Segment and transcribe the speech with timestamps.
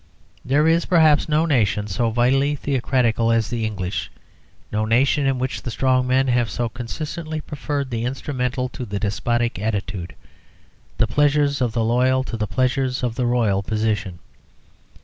[0.43, 4.09] There is, perhaps, no nation so vitally theocratical as the English;
[4.71, 8.97] no nation in which the strong men have so consistently preferred the instrumental to the
[8.99, 10.15] despotic attitude,
[10.97, 14.17] the pleasures of the loyal to the pleasures of the royal position.